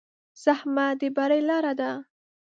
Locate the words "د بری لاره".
0.99-1.73